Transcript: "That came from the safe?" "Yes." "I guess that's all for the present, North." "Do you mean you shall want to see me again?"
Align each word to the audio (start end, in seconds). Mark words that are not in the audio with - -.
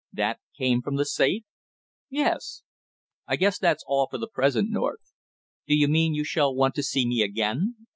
"That 0.11 0.39
came 0.57 0.81
from 0.81 0.95
the 0.95 1.05
safe?" 1.05 1.43
"Yes." 2.09 2.63
"I 3.27 3.35
guess 3.35 3.59
that's 3.59 3.83
all 3.85 4.07
for 4.09 4.17
the 4.17 4.27
present, 4.27 4.71
North." 4.71 5.13
"Do 5.67 5.75
you 5.75 5.87
mean 5.87 6.15
you 6.15 6.23
shall 6.23 6.55
want 6.55 6.73
to 6.73 6.81
see 6.81 7.05
me 7.05 7.21
again?" 7.21 7.75